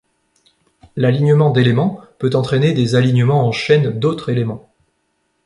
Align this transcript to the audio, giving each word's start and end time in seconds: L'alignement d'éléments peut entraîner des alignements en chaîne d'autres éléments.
L'alignement 0.95 1.51
d'éléments 1.51 2.01
peut 2.17 2.31
entraîner 2.33 2.73
des 2.73 2.95
alignements 2.95 3.45
en 3.47 3.51
chaîne 3.51 3.99
d'autres 3.99 4.31
éléments. 4.31 4.67